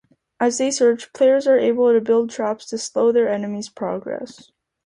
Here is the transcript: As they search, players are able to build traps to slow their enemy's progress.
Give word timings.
As 0.39 0.57
they 0.57 0.71
search, 0.71 1.13
players 1.13 1.45
are 1.45 1.59
able 1.59 1.93
to 1.93 2.01
build 2.01 2.31
traps 2.31 2.65
to 2.69 2.79
slow 2.79 3.11
their 3.11 3.29
enemy's 3.29 3.69
progress. 3.69 4.51